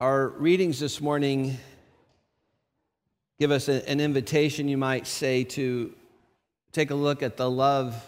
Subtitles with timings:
[0.00, 1.58] Our readings this morning
[3.40, 5.92] give us an invitation, you might say, to
[6.70, 8.00] take a look at the love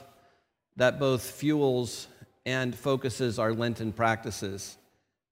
[0.76, 2.06] that both fuels
[2.46, 4.78] and focuses our Lenten practices.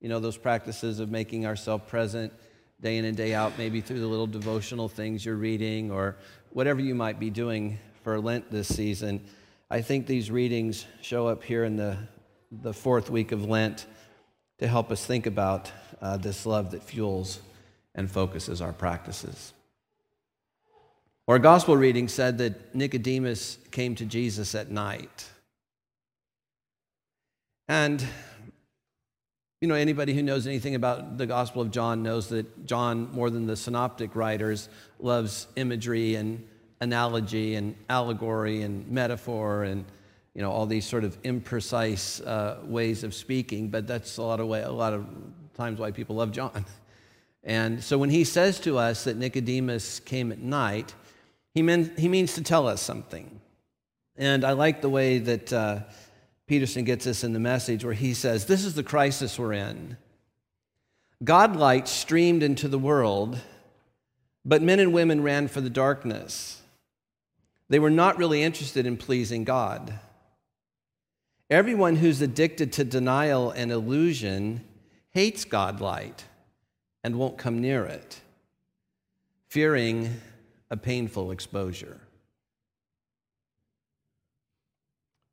[0.01, 2.33] You know, those practices of making ourselves present
[2.81, 6.17] day in and day out, maybe through the little devotional things you're reading or
[6.51, 9.25] whatever you might be doing for Lent this season.
[9.71, 11.99] I think these readings show up here in the,
[12.51, 13.87] the fourth week of Lent
[14.59, 15.71] to help us think about
[16.01, 17.41] uh, this love that fuels
[17.95, 19.53] and focuses our practices.
[21.27, 25.29] Our gospel reading said that Nicodemus came to Jesus at night.
[27.69, 28.03] And,
[29.61, 33.29] you know, anybody who knows anything about the Gospel of John knows that John, more
[33.29, 36.47] than the synoptic writers, loves imagery and
[36.81, 39.85] analogy and allegory and metaphor and,
[40.35, 43.69] you know, all these sort of imprecise uh, ways of speaking.
[43.69, 45.05] But that's a lot of way, a lot of
[45.59, 46.65] times why people love John.
[47.43, 50.95] And so when he says to us that Nicodemus came at night,
[51.53, 53.41] he, mean, he means to tell us something.
[54.17, 55.81] And I like the way that uh,
[56.47, 59.97] Peterson gets this in the message where he says, This is the crisis we're in.
[61.25, 63.41] God light streamed into the world,
[64.45, 66.63] but men and women ran for the darkness.
[67.69, 69.99] They were not really interested in pleasing God.
[71.51, 74.65] Everyone who's addicted to denial and illusion
[75.11, 76.25] hates God light
[77.03, 78.21] and won't come near it,
[79.49, 80.21] fearing
[80.71, 82.01] a painful exposure.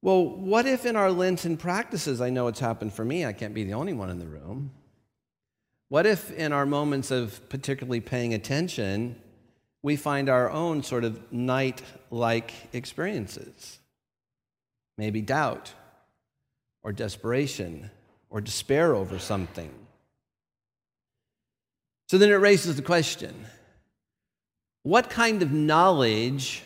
[0.02, 3.54] Well, what if in our Lenten practices, I know it's happened for me, I can't
[3.54, 4.72] be the only one in the room.
[5.90, 9.16] What if in our moments of particularly paying attention,
[9.82, 13.80] we find our own sort of night like experiences?
[14.98, 15.74] Maybe doubt
[16.84, 17.90] or desperation
[18.30, 19.72] or despair over something.
[22.08, 23.34] So then it raises the question
[24.84, 26.64] what kind of knowledge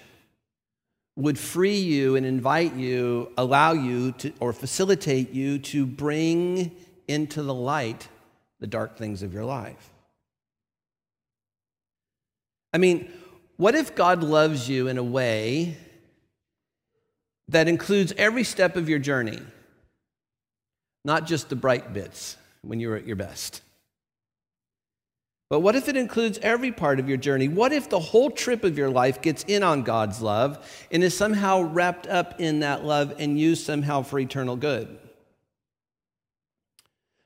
[1.16, 6.76] would free you and invite you, allow you to, or facilitate you to bring
[7.08, 8.08] into the light
[8.60, 9.90] the dark things of your life?
[12.74, 13.12] I mean,
[13.58, 15.78] what if God loves you in a way
[17.48, 19.40] that includes every step of your journey,
[21.06, 23.62] not just the bright bits when you're at your best?
[25.50, 27.48] But what if it includes every part of your journey?
[27.48, 31.18] What if the whole trip of your life gets in on God's love and is
[31.18, 35.00] somehow wrapped up in that love and used somehow for eternal good?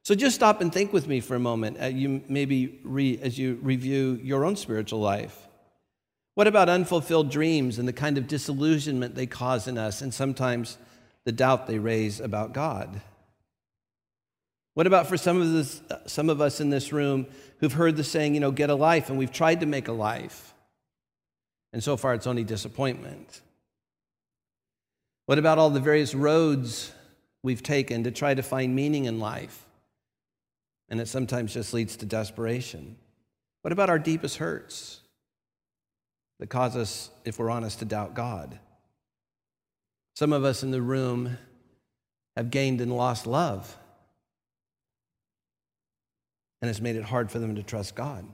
[0.03, 1.81] So just stop and think with me for a moment.
[1.81, 5.47] Uh, you maybe re, as you review your own spiritual life.
[6.35, 10.78] What about unfulfilled dreams and the kind of disillusionment they cause in us, and sometimes
[11.25, 13.01] the doubt they raise about God?
[14.73, 17.28] What about for some of, this, some of us in this room
[17.59, 19.94] who've heard the saying, you know, get a life, and we've tried to make a
[19.94, 20.53] life,
[21.72, 23.41] and so far it's only disappointment?
[25.25, 26.91] What about all the various roads
[27.44, 29.66] we've taken to try to find meaning in life?
[30.89, 32.97] And it sometimes just leads to desperation.
[33.62, 35.00] What about our deepest hurts
[36.39, 38.59] that cause us, if we're honest, to doubt God?
[40.16, 41.38] Some of us in the room
[42.35, 43.78] have gained and lost love
[46.63, 48.25] and it's made it hard for them to trust God.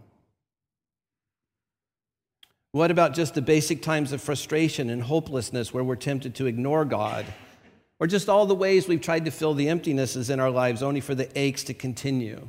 [2.74, 6.86] What about just the basic times of frustration and hopelessness where we're tempted to ignore
[6.86, 7.26] God?
[8.00, 11.02] Or just all the ways we've tried to fill the emptinesses in our lives only
[11.02, 12.48] for the aches to continue?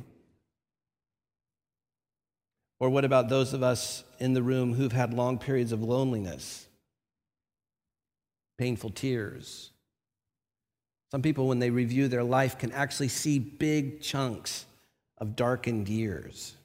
[2.79, 6.67] Or what about those of us in the room who've had long periods of loneliness,
[8.59, 9.71] painful tears?
[11.09, 14.67] Some people, when they review their life, can actually see big chunks
[15.21, 16.55] of darkened years.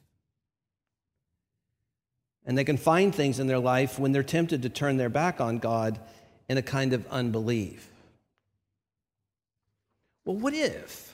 [2.45, 5.39] And they can find things in their life when they're tempted to turn their back
[5.39, 5.99] on God
[6.49, 7.87] in a kind of unbelief.
[10.25, 11.13] Well, what if?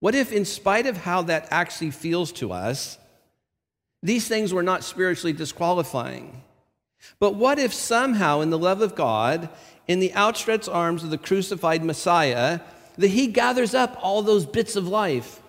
[0.00, 2.98] What if, in spite of how that actually feels to us,
[4.02, 6.42] these things were not spiritually disqualifying?
[7.20, 9.48] But what if somehow, in the love of God,
[9.86, 12.60] in the outstretched arms of the crucified Messiah,
[12.98, 15.40] that He gathers up all those bits of life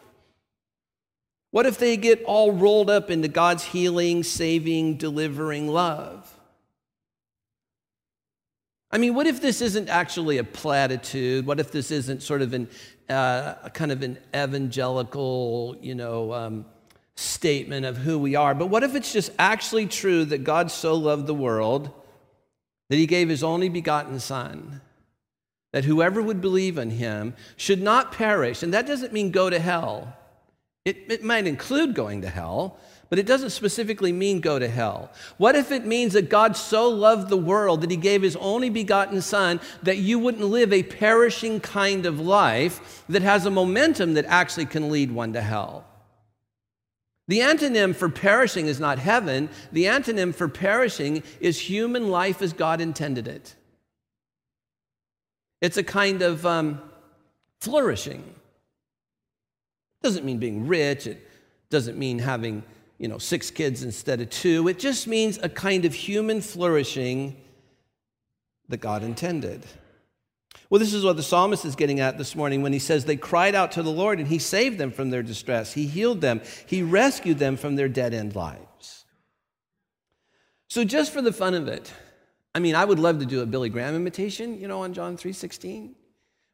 [1.52, 6.34] what if they get all rolled up into God's healing, saving, delivering love?
[8.90, 11.46] I mean, what if this isn't actually a platitude?
[11.46, 12.70] What if this isn't sort of an
[13.10, 16.66] uh, kind of an evangelical, you know, um,
[17.16, 18.56] statement of who we are?
[18.56, 21.92] But what if it's just actually true that God so loved the world
[22.90, 24.82] that He gave His only begotten Son,
[25.74, 29.60] that whoever would believe in Him should not perish, and that doesn't mean go to
[29.60, 30.16] hell.
[30.88, 32.78] It, it might include going to hell,
[33.10, 35.12] but it doesn't specifically mean go to hell.
[35.36, 38.69] What if it means that God so loved the world that he gave his only
[38.69, 44.13] begotten Son that you wouldn't live a perishing kind of life that has a momentum
[44.13, 45.84] that actually can lead one to hell?
[47.28, 52.54] The antonym for perishing is not heaven, the antonym for perishing is human life as
[52.54, 53.56] God intended it.
[55.60, 56.81] It's a kind of um,
[57.60, 58.24] flourishing.
[60.02, 61.28] Doesn't mean being rich, it
[61.70, 62.64] doesn't mean having
[62.98, 64.68] you know, six kids instead of two.
[64.68, 67.36] It just means a kind of human flourishing
[68.70, 69.66] that God intended.
[70.70, 73.16] Well, this is what the psalmist is getting at this morning when he says they
[73.16, 75.74] cried out to the Lord and he saved them from their distress.
[75.74, 79.06] He healed them, he rescued them from their dead end lives.
[80.70, 81.94] So, just for the fun of it,
[82.54, 85.16] I mean, I would love to do a Billy Graham imitation, you know, on John
[85.16, 85.96] 3:16.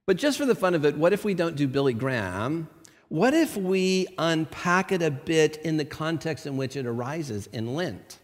[0.05, 2.67] But just for the fun of it, what if we don't do Billy Graham?
[3.13, 7.75] What if we unpack it a bit in the context in which it arises in
[7.75, 8.17] Lent?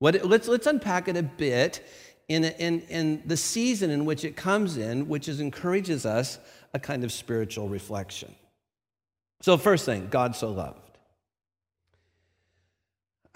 [0.00, 1.86] What, let's, let's unpack it a bit
[2.26, 6.40] in, in, in the season in which it comes in, which is, encourages us
[6.74, 8.34] a kind of spiritual reflection.
[9.42, 10.80] So, first thing, God so loved.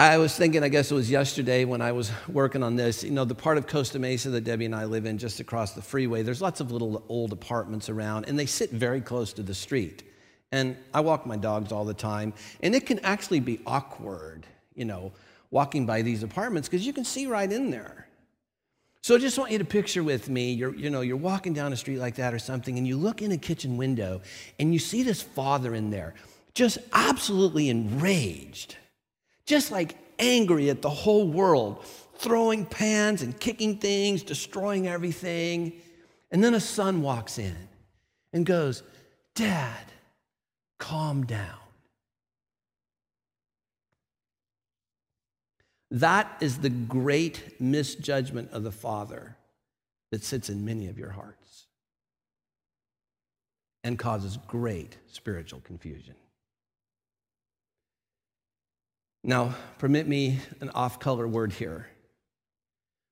[0.00, 3.10] I was thinking, I guess it was yesterday when I was working on this, you
[3.10, 5.82] know, the part of Costa Mesa that Debbie and I live in just across the
[5.82, 9.52] freeway, there's lots of little old apartments around, and they sit very close to the
[9.52, 10.02] street.
[10.52, 12.32] And I walk my dogs all the time,
[12.62, 15.12] and it can actually be awkward, you know,
[15.50, 18.08] walking by these apartments because you can see right in there.
[19.02, 21.74] So I just want you to picture with me, you're, you know, you're walking down
[21.74, 24.22] a street like that or something, and you look in a kitchen window,
[24.58, 26.14] and you see this father in there,
[26.54, 28.76] just absolutely enraged
[29.50, 31.84] just like angry at the whole world,
[32.18, 35.72] throwing pans and kicking things, destroying everything.
[36.30, 37.56] And then a son walks in
[38.32, 38.84] and goes,
[39.34, 39.84] Dad,
[40.78, 41.58] calm down.
[45.90, 49.36] That is the great misjudgment of the Father
[50.12, 51.66] that sits in many of your hearts
[53.82, 56.14] and causes great spiritual confusion.
[59.22, 61.88] Now, permit me an off color word here.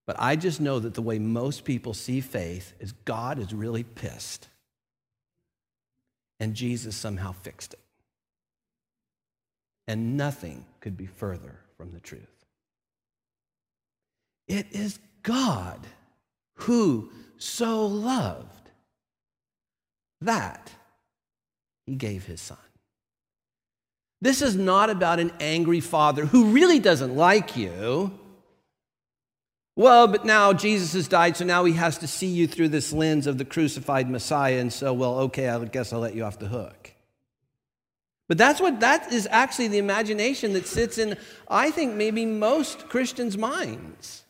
[0.07, 3.83] But I just know that the way most people see faith is God is really
[3.83, 4.49] pissed.
[6.41, 7.81] And Jesus somehow fixed it.
[9.87, 12.23] And nothing could be further from the truth.
[14.47, 15.87] It is God
[16.55, 18.71] who so loved
[20.23, 20.71] that
[21.85, 22.59] he gave his son.
[24.21, 28.19] This is not about an angry father who really doesn't like you.
[29.77, 32.93] Well, but now Jesus has died, so now he has to see you through this
[32.93, 36.41] lens of the crucified Messiah, and so, well, okay, I guess I'll let you off
[36.41, 36.95] the hook.
[38.27, 41.17] But that's what that is actually the imagination that sits in,
[41.49, 44.25] I think, maybe most Christians' minds.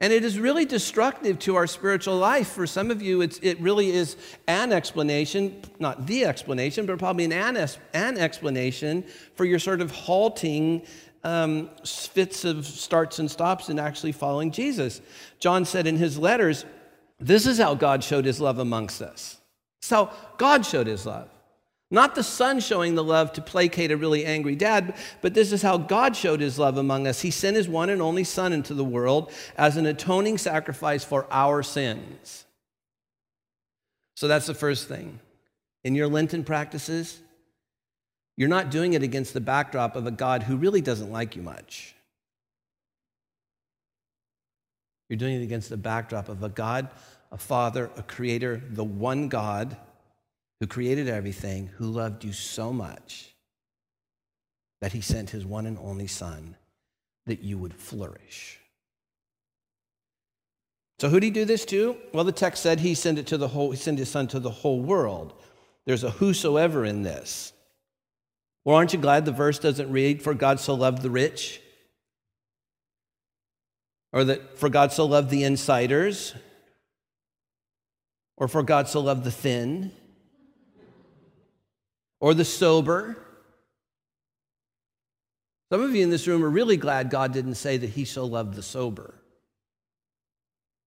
[0.00, 2.48] And it is really destructive to our spiritual life.
[2.52, 4.16] For some of you, it really is
[4.46, 9.04] an explanation, not the explanation, but probably an, an explanation
[9.34, 10.82] for your sort of halting
[11.24, 15.00] um, fits of starts and stops in actually following Jesus.
[15.40, 16.64] John said in his letters,
[17.18, 19.38] This is how God showed his love amongst us.
[19.80, 21.28] So God showed his love.
[21.90, 25.62] Not the son showing the love to placate a really angry dad, but this is
[25.62, 27.22] how God showed his love among us.
[27.22, 31.26] He sent his one and only son into the world as an atoning sacrifice for
[31.30, 32.44] our sins.
[34.16, 35.18] So that's the first thing.
[35.82, 37.20] In your Lenten practices,
[38.36, 41.42] you're not doing it against the backdrop of a God who really doesn't like you
[41.42, 41.94] much.
[45.08, 46.90] You're doing it against the backdrop of a God,
[47.32, 49.76] a Father, a Creator, the one God
[50.60, 53.34] who created everything, who loved you so much
[54.80, 56.56] that he sent his one and only Son
[57.26, 58.58] that you would flourish.
[60.98, 61.96] So who did he do this to?
[62.12, 64.40] Well, the text said he sent it to the whole, he sent his son to
[64.40, 65.32] the whole world.
[65.86, 67.52] There's a whosoever in this.
[68.64, 71.60] Well, aren't you glad the verse doesn't read, For God so loved the rich?
[74.12, 76.34] Or that for God so loved the insiders?
[78.36, 79.92] Or for God so loved the thin?
[82.20, 83.16] Or the sober.
[85.70, 88.24] Some of you in this room are really glad God didn't say that He so
[88.24, 89.14] loved the sober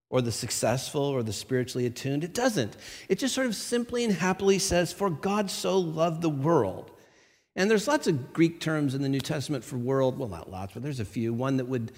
[0.09, 2.23] or the successful or the spiritually attuned.
[2.23, 2.75] It doesn't.
[3.07, 6.91] It just sort of simply and happily says, For God so loved the world.
[7.55, 10.17] And there's lots of Greek terms in the New Testament for world.
[10.17, 11.33] Well, not lots, but there's a few.
[11.33, 11.91] One that would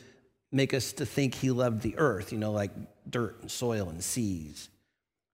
[0.51, 2.71] make us to think he loved the earth, you know, like
[3.09, 4.69] dirt and soil and seas.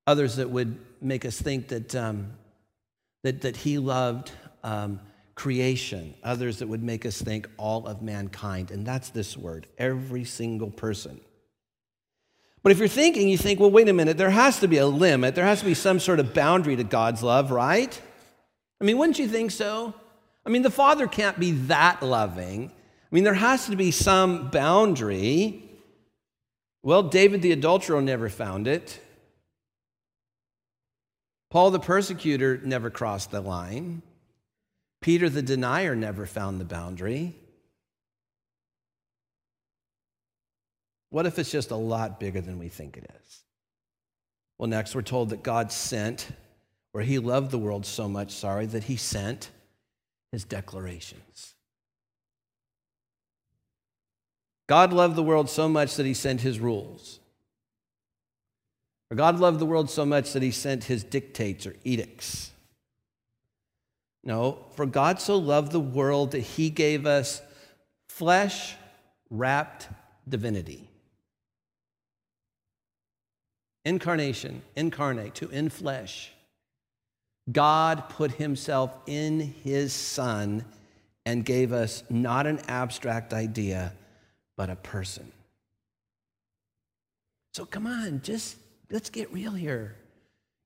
[0.07, 2.31] Others that would make us think that um,
[3.23, 4.31] that, that he loved
[4.63, 4.99] um,
[5.35, 8.71] creation, others that would make us think all of mankind.
[8.71, 11.21] And that's this word every single person.
[12.61, 14.85] But if you're thinking, you think, well, wait a minute, there has to be a
[14.85, 15.33] limit.
[15.35, 18.01] There has to be some sort of boundary to God's love, right?
[18.81, 19.93] I mean, wouldn't you think so?
[20.45, 22.69] I mean, the Father can't be that loving.
[22.69, 25.63] I mean, there has to be some boundary.
[26.83, 28.99] Well, David the adulterer never found it.
[31.49, 34.01] Paul the persecutor never crossed the line.
[35.01, 37.35] Peter the denier never found the boundary.
[41.09, 43.43] What if it's just a lot bigger than we think it is?
[44.57, 46.27] Well, next we're told that God sent,
[46.93, 49.49] or he loved the world so much, sorry, that he sent
[50.31, 51.55] his declarations.
[54.67, 57.19] God loved the world so much that he sent his rules.
[59.11, 62.51] Or God loved the world so much that he sent his dictates or edicts.
[64.23, 67.41] No, for God so loved the world that he gave us
[68.07, 68.75] flesh
[69.29, 69.87] wrapped
[70.27, 70.87] divinity.
[73.85, 76.31] Incarnation, incarnate, to in flesh.
[77.51, 80.65] God put himself in his son
[81.25, 83.93] and gave us not an abstract idea,
[84.57, 85.31] but a person.
[87.53, 88.57] So come on, just
[88.91, 89.95] let's get real here.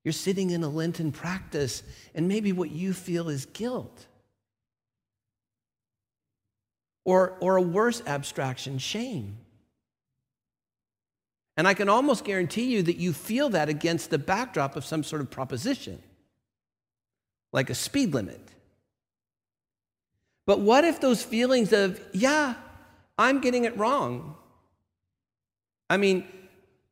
[0.04, 1.82] You're sitting in a Lenten practice,
[2.14, 4.06] and maybe what you feel is guilt.
[7.04, 9.38] Or, or a worse abstraction, shame.
[11.56, 15.04] And I can almost guarantee you that you feel that against the backdrop of some
[15.04, 16.02] sort of proposition,
[17.52, 18.40] like a speed limit.
[20.46, 22.54] But what if those feelings of, yeah,
[23.16, 24.36] I'm getting it wrong?
[25.88, 26.26] I mean,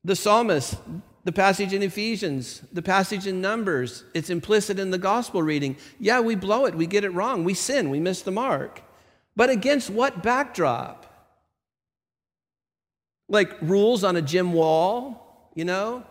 [0.05, 0.77] the psalmist,
[1.25, 5.77] the passage in Ephesians, the passage in Numbers, it's implicit in the gospel reading.
[6.01, 8.83] Yeah, we blow it, we get it wrong, we sin, we miss the mark.
[9.37, 11.07] But against what backdrop?
[13.29, 16.03] Like rules on a gym wall, you know?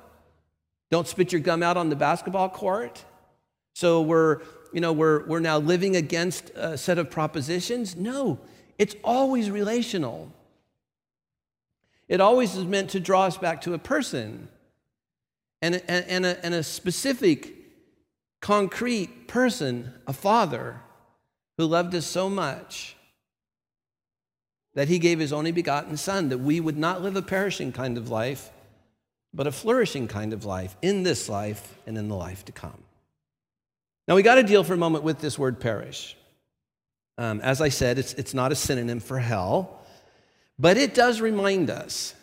[0.89, 3.03] Don't spit your gum out on the basketball court.
[3.73, 4.39] So we're,
[4.73, 7.95] you know, we're, we're now living against a set of propositions.
[7.95, 8.39] No,
[8.77, 10.31] it's always relational.
[12.07, 14.49] It always is meant to draw us back to a person
[15.61, 17.55] and a, and a, and a specific,
[18.41, 20.81] concrete person, a father
[21.57, 22.95] who loved us so much
[24.73, 27.97] that he gave his only begotten Son, that we would not live a perishing kind
[27.97, 28.49] of life,
[29.33, 32.83] but a flourishing kind of life in this life and in the life to come.
[34.07, 36.17] Now, we got to deal for a moment with this word perish.
[37.17, 39.79] Um, as I said, it's, it's not a synonym for hell,
[40.57, 42.15] but it does remind us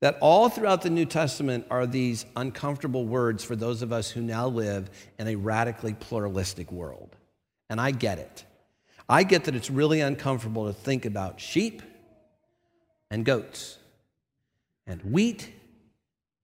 [0.00, 4.20] that all throughout the New Testament are these uncomfortable words for those of us who
[4.20, 7.16] now live in a radically pluralistic world.
[7.70, 8.44] And I get it.
[9.08, 11.82] I get that it's really uncomfortable to think about sheep
[13.10, 13.78] and goats
[14.86, 15.50] and wheat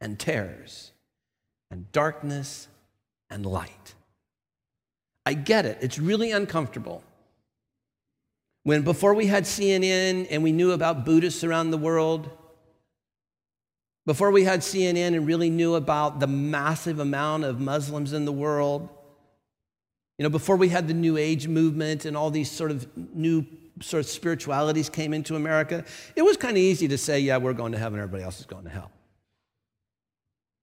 [0.01, 0.93] and tares
[1.71, 2.69] and darkness
[3.31, 3.95] and light.
[5.27, 5.79] I get it.
[5.81, 7.03] It's really uncomfortable.
[8.65, 12.31] When before we had CNN and we knew about Buddhists around the world,
[14.07, 18.33] before we had CNN and really knew about the massive amount of Muslims in the
[18.33, 18.89] world,
[20.19, 23.47] you know, before we had the New Age movement and all these sort of new
[23.81, 25.85] sort of spiritualities came into America,
[26.17, 28.47] it was kind of easy to say, yeah, we're going to heaven, everybody else is
[28.47, 28.91] going to hell.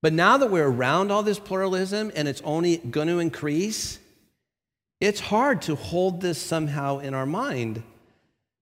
[0.02, 3.98] But now that we're around all this pluralism and it's only going to increase,
[5.00, 7.82] it's hard to hold this somehow in our mind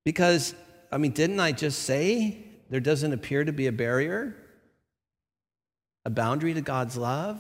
[0.05, 0.55] because,
[0.91, 4.37] I mean, didn't I just say there doesn't appear to be a barrier,
[6.09, 7.39] a boundary to God's love?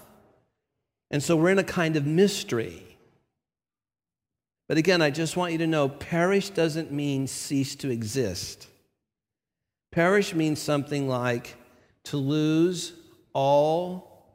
[1.10, 2.98] And so we're in a kind of mystery.
[4.68, 8.66] But again, I just want you to know perish doesn't mean cease to exist.
[9.90, 11.56] Perish means something like
[12.04, 12.92] to lose
[13.32, 14.26] all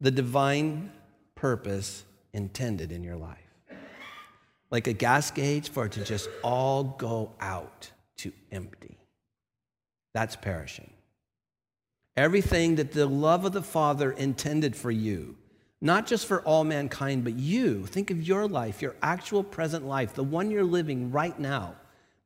[0.00, 0.90] the divine
[1.34, 3.36] purpose intended in your life.
[4.70, 8.96] Like a gas gauge for it to just all go out to empty.
[10.14, 10.90] That's perishing.
[12.18, 15.36] Everything that the love of the Father intended for you
[15.80, 17.86] not just for all mankind, but you.
[17.86, 21.76] Think of your life, your actual present life, the one you're living right now,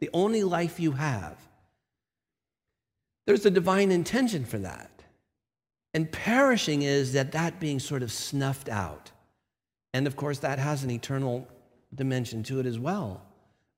[0.01, 1.37] the only life you have.
[3.27, 4.91] There's a divine intention for that.
[5.95, 9.11] And perishing is that that being sort of snuffed out.
[9.93, 11.47] And of course, that has an eternal
[11.95, 13.21] dimension to it as well.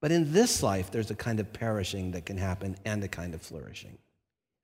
[0.00, 3.34] But in this life, there's a kind of perishing that can happen and a kind
[3.34, 3.98] of flourishing.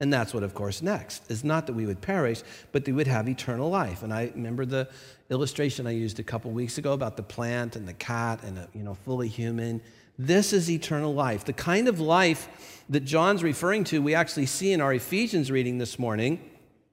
[0.00, 2.42] And that's what, of course, next is not that we would perish,
[2.72, 4.02] but that we would have eternal life.
[4.02, 4.88] And I remember the
[5.28, 8.68] illustration I used a couple weeks ago about the plant and the cat and a
[8.72, 9.82] you know fully human.
[10.18, 11.44] This is eternal life.
[11.44, 15.78] The kind of life that John's referring to, we actually see in our Ephesians reading
[15.78, 16.40] this morning.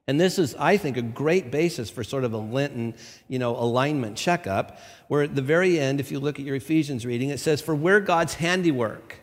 [0.10, 2.94] And this is, I think, a great basis for sort of a Lenten,
[3.28, 7.06] you know, alignment checkup, where at the very end, if you look at your Ephesians
[7.06, 9.20] reading, it says, For we're God's handiwork.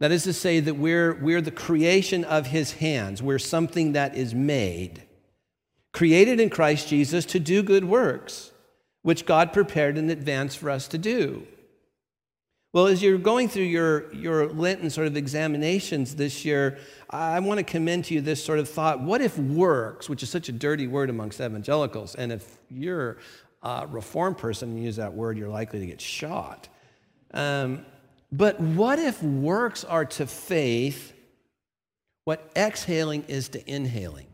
[0.00, 3.22] That is to say that we're, we're the creation of his hands.
[3.22, 5.02] We're something that is made,
[5.92, 8.50] created in Christ Jesus to do good works,
[9.02, 11.46] which God prepared in advance for us to do.
[12.72, 16.78] Well, as you're going through your, your Lenten sort of examinations this year,
[17.10, 19.00] I want to commend to you this sort of thought.
[19.00, 23.18] What if works, which is such a dirty word amongst evangelicals, and if you're
[23.62, 26.68] a reformed person and use that word, you're likely to get shot.
[27.34, 27.84] Um,
[28.32, 31.12] but what if works are to faith
[32.24, 34.26] what exhaling is to inhaling?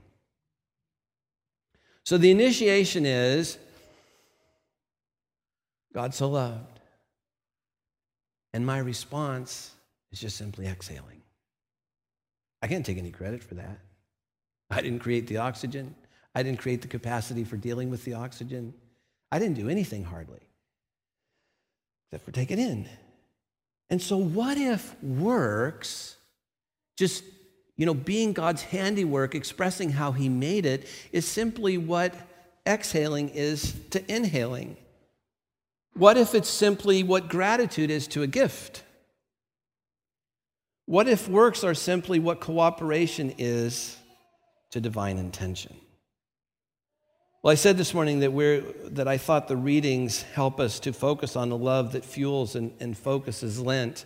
[2.05, 3.59] So the initiation is
[5.95, 6.81] God so loved
[8.53, 9.73] and my response
[10.13, 11.23] is just simply exhaling.
[12.63, 13.79] I can't take any credit for that.
[14.71, 15.95] I didn't create the oxygen.
[16.35, 18.75] I didn't create the capacity for dealing with the oxygen.
[19.31, 20.41] I didn't do anything hardly,
[22.07, 22.89] except for take it in.
[23.89, 26.17] And so, what if works,
[26.97, 27.23] just
[27.77, 32.15] you know, being God's handiwork, expressing how He made it, is simply what
[32.67, 34.77] exhaling is to inhaling?
[35.95, 38.83] What if it's simply what gratitude is to a gift?
[40.87, 43.97] What if works are simply what cooperation is
[44.71, 45.77] to divine intention?
[47.47, 50.93] Well, I said this morning that, we're, that I thought the readings help us to
[50.93, 54.05] focus on the love that fuels and, and focuses Lent.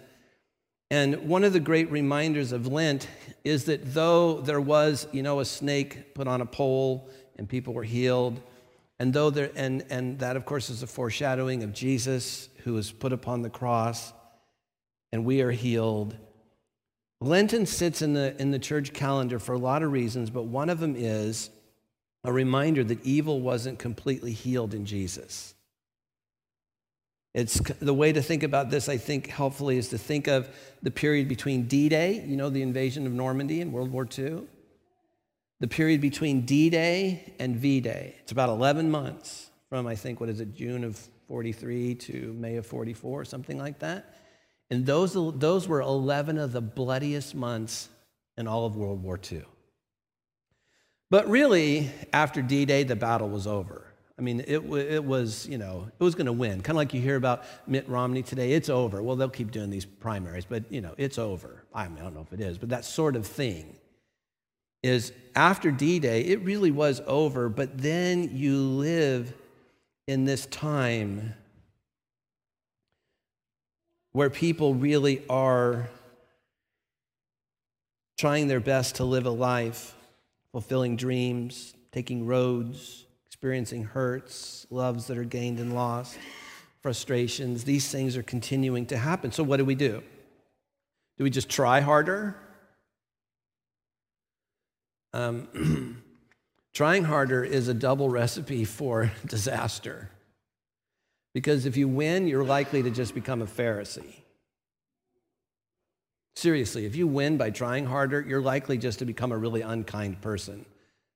[0.91, 3.09] And one of the great reminders of Lent
[3.43, 7.73] is that though there was, you know, a snake put on a pole and people
[7.73, 8.43] were healed,
[8.99, 12.93] and though there, and, and that, of course, is a foreshadowing of Jesus who was
[12.93, 14.13] put upon the cross,
[15.13, 16.15] and we are healed.
[17.23, 20.69] Lenten sits in the, in the church calendar for a lot of reasons, but one
[20.69, 21.49] of them is
[22.25, 25.55] a reminder that evil wasn't completely healed in Jesus.
[27.33, 30.49] It's the way to think about this, I think, helpfully, is to think of
[30.83, 34.43] the period between D Day, you know, the invasion of Normandy in World War II,
[35.61, 38.17] the period between D Day and V Day.
[38.21, 40.97] It's about 11 months from, I think, what is it, June of
[41.29, 44.17] 43 to May of 44, something like that.
[44.69, 47.89] And those, those were 11 of the bloodiest months
[48.37, 49.45] in all of World War II.
[51.11, 53.85] But really, after D Day, the battle was over.
[54.17, 56.61] I mean, it, it was, you know, it was going to win.
[56.61, 58.53] Kind of like you hear about Mitt Romney today.
[58.53, 59.03] It's over.
[59.03, 61.65] Well, they'll keep doing these primaries, but, you know, it's over.
[61.75, 63.77] I, mean, I don't know if it is, but that sort of thing
[64.83, 69.33] is after D Day, it really was over, but then you live
[70.07, 71.35] in this time
[74.13, 75.89] where people really are
[78.19, 79.95] trying their best to live a life,
[80.53, 86.19] fulfilling dreams, taking roads, experiencing hurts, loves that are gained and lost,
[86.83, 87.65] frustrations.
[87.65, 89.33] These things are continuing to happen.
[89.33, 90.03] So, what do we do?
[91.19, 92.37] Do we just try harder?
[95.13, 96.03] Um,
[96.75, 100.11] trying harder is a double recipe for disaster.
[101.33, 104.20] Because if you win, you're likely to just become a Pharisee.
[106.41, 110.23] Seriously, if you win by trying harder, you're likely just to become a really unkind
[110.23, 110.65] person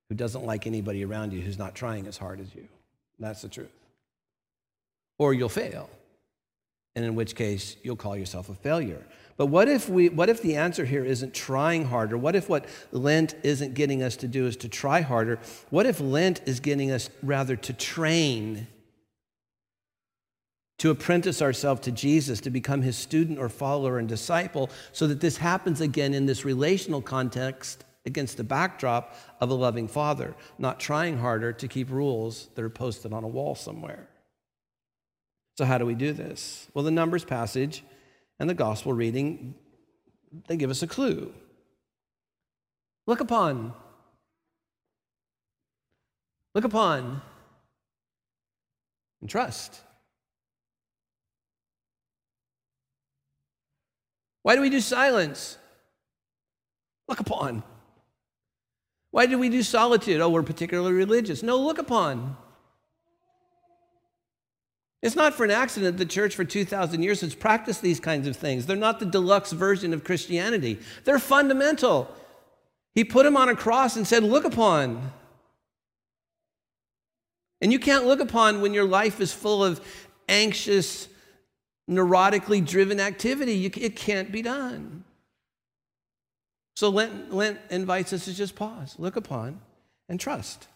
[0.07, 2.67] who doesn't like anybody around you who's not trying as hard as you.
[3.17, 3.73] That's the truth.
[5.17, 5.89] Or you'll fail,
[6.95, 9.03] and in which case you'll call yourself a failure.
[9.35, 12.19] But what if, we, what if the answer here isn't trying harder?
[12.19, 15.39] What if what Lent isn't getting us to do is to try harder?
[15.71, 18.67] What if Lent is getting us rather to train,
[20.77, 25.21] to apprentice ourselves to Jesus, to become his student or follower and disciple, so that
[25.21, 30.79] this happens again in this relational context against the backdrop of a loving father, not
[30.79, 34.07] trying harder to keep rules that are posted on a wall somewhere?
[35.57, 36.67] So, how do we do this?
[36.73, 37.83] Well, the Numbers passage
[38.39, 39.55] and the gospel reading,
[40.47, 41.33] they give us a clue.
[43.07, 43.73] Look upon.
[46.53, 47.21] Look upon
[49.21, 49.81] and trust.
[54.45, 55.57] Why do we do silence?
[57.07, 57.63] Look upon.
[59.09, 60.21] Why do we do solitude?
[60.21, 61.41] Oh, we're particularly religious.
[61.41, 62.37] No, look upon.
[65.01, 68.35] It's not for an accident the church for 2,000 years has practiced these kinds of
[68.35, 68.67] things.
[68.67, 72.13] They're not the deluxe version of Christianity, they're fundamental.
[72.93, 75.11] He put him on a cross and said, Look upon.
[77.61, 79.81] And you can't look upon when your life is full of
[80.29, 81.07] anxious,
[81.89, 83.53] neurotically driven activity.
[83.53, 85.03] You, it can't be done.
[86.75, 89.61] So Lent, Lent invites us to just pause, look upon,
[90.09, 90.67] and trust.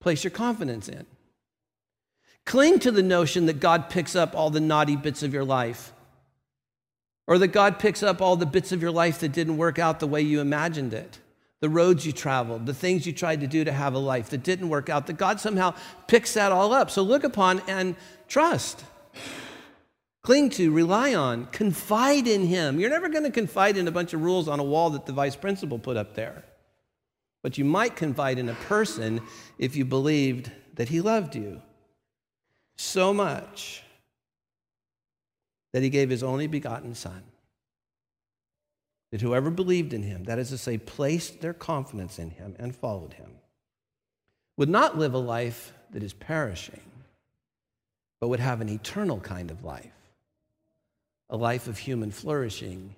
[0.00, 1.06] Place your confidence in.
[2.46, 5.92] Cling to the notion that God picks up all the naughty bits of your life,
[7.28, 10.00] or that God picks up all the bits of your life that didn't work out
[10.00, 11.18] the way you imagined it,
[11.60, 14.42] the roads you traveled, the things you tried to do to have a life that
[14.42, 15.74] didn't work out, that God somehow
[16.08, 16.90] picks that all up.
[16.90, 17.94] So look upon and
[18.30, 18.82] trust.
[20.22, 22.80] Cling to, rely on, confide in Him.
[22.80, 25.12] You're never going to confide in a bunch of rules on a wall that the
[25.12, 26.44] vice principal put up there.
[27.42, 29.20] But you might confide in a person
[29.58, 31.60] if you believed that He loved you
[32.76, 33.82] so much
[35.72, 37.22] that He gave His only begotten Son.
[39.10, 42.76] That whoever believed in Him, that is to say, placed their confidence in Him and
[42.76, 43.30] followed Him,
[44.56, 46.80] would not live a life that is perishing,
[48.20, 49.92] but would have an eternal kind of life
[51.30, 52.94] a life of human flourishing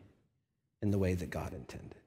[0.81, 2.02] in the way that God intended.